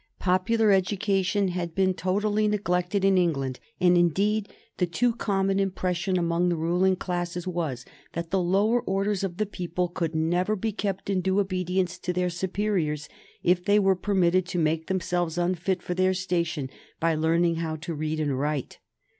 [0.17, 6.49] Popular education had been totally neglected in England, and, indeed, the too common impression among
[6.49, 11.07] the ruling classes was that the lower orders of the people could never be kept
[11.11, 13.09] in due obedience to their superiors
[13.43, 16.67] if they were permitted to make themselves unfit for their station
[16.99, 18.79] by learning how to read and write.